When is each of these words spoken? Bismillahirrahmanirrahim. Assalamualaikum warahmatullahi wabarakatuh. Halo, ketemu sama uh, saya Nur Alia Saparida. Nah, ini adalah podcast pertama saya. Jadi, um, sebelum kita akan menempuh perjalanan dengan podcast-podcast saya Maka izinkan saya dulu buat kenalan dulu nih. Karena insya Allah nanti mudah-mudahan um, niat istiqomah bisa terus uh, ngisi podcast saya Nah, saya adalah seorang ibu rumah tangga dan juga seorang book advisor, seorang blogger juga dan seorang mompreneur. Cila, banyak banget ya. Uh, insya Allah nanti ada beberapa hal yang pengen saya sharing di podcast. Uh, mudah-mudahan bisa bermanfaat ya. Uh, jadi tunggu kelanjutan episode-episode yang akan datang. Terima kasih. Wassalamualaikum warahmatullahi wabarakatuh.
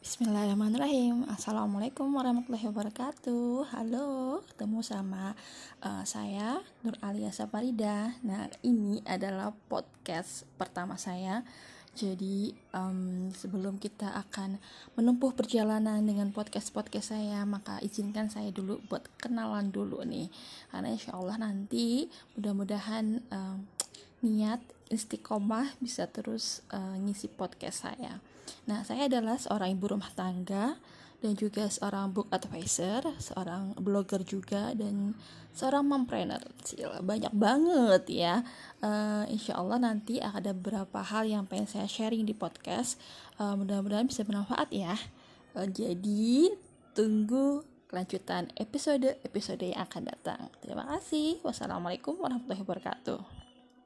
Bismillahirrahmanirrahim. 0.00 1.28
Assalamualaikum 1.28 2.08
warahmatullahi 2.16 2.72
wabarakatuh. 2.72 3.68
Halo, 3.68 4.40
ketemu 4.48 4.80
sama 4.80 5.36
uh, 5.84 6.00
saya 6.08 6.64
Nur 6.80 6.96
Alia 7.04 7.28
Saparida. 7.28 8.16
Nah, 8.24 8.48
ini 8.64 9.04
adalah 9.04 9.52
podcast 9.68 10.48
pertama 10.56 10.96
saya. 10.96 11.44
Jadi, 11.92 12.48
um, 12.72 13.28
sebelum 13.28 13.76
kita 13.76 14.08
akan 14.24 14.56
menempuh 14.96 15.36
perjalanan 15.36 16.00
dengan 16.00 16.32
podcast-podcast 16.32 17.12
saya 17.12 17.44
Maka 17.44 17.76
izinkan 17.84 18.32
saya 18.32 18.48
dulu 18.48 18.80
buat 18.88 19.04
kenalan 19.20 19.68
dulu 19.68 20.00
nih. 20.08 20.32
Karena 20.72 20.96
insya 20.96 21.12
Allah 21.12 21.36
nanti 21.36 22.08
mudah-mudahan 22.40 23.20
um, 23.28 23.68
niat 24.20 24.60
istiqomah 24.90 25.76
bisa 25.78 26.10
terus 26.10 26.64
uh, 26.74 26.98
ngisi 26.98 27.30
podcast 27.30 27.86
saya 27.88 28.18
Nah, 28.66 28.82
saya 28.86 29.06
adalah 29.06 29.38
seorang 29.38 29.74
ibu 29.74 29.90
rumah 29.90 30.10
tangga 30.12 30.76
dan 31.20 31.36
juga 31.36 31.68
seorang 31.68 32.16
book 32.16 32.32
advisor, 32.32 33.04
seorang 33.20 33.76
blogger 33.76 34.24
juga 34.24 34.72
dan 34.72 35.12
seorang 35.52 35.84
mompreneur. 35.84 36.40
Cila, 36.64 37.04
banyak 37.04 37.32
banget 37.36 38.04
ya. 38.08 38.34
Uh, 38.80 39.28
insya 39.28 39.60
Allah 39.60 39.76
nanti 39.76 40.16
ada 40.16 40.56
beberapa 40.56 41.04
hal 41.04 41.28
yang 41.28 41.44
pengen 41.44 41.68
saya 41.68 41.88
sharing 41.90 42.24
di 42.24 42.32
podcast. 42.32 42.96
Uh, 43.36 43.52
mudah-mudahan 43.58 44.08
bisa 44.08 44.24
bermanfaat 44.24 44.72
ya. 44.72 44.96
Uh, 45.52 45.68
jadi 45.68 46.56
tunggu 46.96 47.68
kelanjutan 47.90 48.48
episode-episode 48.56 49.66
yang 49.66 49.84
akan 49.84 50.08
datang. 50.08 50.40
Terima 50.64 50.88
kasih. 50.96 51.42
Wassalamualaikum 51.44 52.16
warahmatullahi 52.16 52.64
wabarakatuh. 52.64 53.49